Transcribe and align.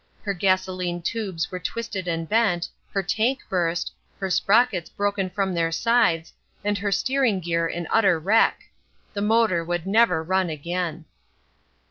Her 0.23 0.33
gasoline 0.33 1.03
tubes 1.03 1.51
were 1.51 1.59
twisted 1.59 2.07
and 2.07 2.27
bent, 2.27 2.67
her 2.91 3.03
tank 3.03 3.41
burst, 3.47 3.91
her 4.17 4.31
sprockets 4.31 4.89
broken 4.89 5.29
from 5.29 5.53
their 5.53 5.71
sides, 5.71 6.33
and 6.63 6.75
her 6.79 6.91
steering 6.91 7.39
gear 7.39 7.67
an 7.67 7.85
utter 7.91 8.17
wreck. 8.19 8.63
The 9.13 9.21
motor 9.21 9.63
would 9.63 9.85
never 9.85 10.23
run 10.23 10.49
again. 10.49 11.05